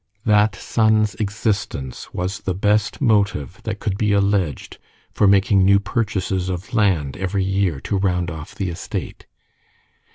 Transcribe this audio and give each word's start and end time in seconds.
That 0.25 0.55
son's 0.55 1.13
existence 1.21 2.11
was 2.11 2.39
the 2.39 2.55
best 2.55 3.01
motive 3.01 3.61
that 3.65 3.79
could 3.79 3.99
be 3.99 4.13
alleged 4.13 4.79
for 5.13 5.27
making 5.27 5.63
new 5.63 5.79
purchases 5.79 6.49
of 6.49 6.73
land 6.73 7.15
every 7.17 7.43
year 7.43 7.79
to 7.81 7.99
round 7.99 8.31
off 8.31 8.55
the 8.55 8.69
estate. 8.69 9.27